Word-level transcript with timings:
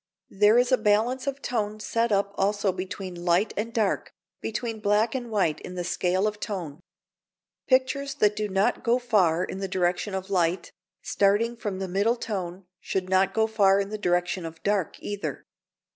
]There 0.41 0.57
is 0.57 0.71
a 0.71 0.79
balance 0.79 1.27
of 1.27 1.43
tone 1.43 1.79
set 1.79 2.11
up 2.11 2.31
also 2.33 2.71
between 2.71 3.23
light 3.23 3.53
and 3.55 3.71
dark, 3.71 4.11
between 4.41 4.79
black 4.79 5.13
and 5.13 5.29
white 5.29 5.59
in 5.59 5.75
the 5.75 5.83
scale 5.83 6.25
of 6.25 6.39
tone. 6.39 6.79
Pictures 7.67 8.15
that 8.15 8.35
do 8.35 8.49
not 8.49 8.83
go 8.83 8.97
far 8.97 9.43
in 9.43 9.59
the 9.59 9.67
direction 9.67 10.15
of 10.15 10.31
light, 10.31 10.71
starting 11.03 11.55
from 11.55 11.79
a 11.79 11.87
middle 11.87 12.15
tone, 12.15 12.65
should 12.79 13.09
not 13.11 13.31
go 13.35 13.45
far 13.45 13.79
in 13.79 13.89
the 13.89 13.97
direction 13.99 14.43
of 14.43 14.63
dark 14.63 14.95
either. 15.03 15.45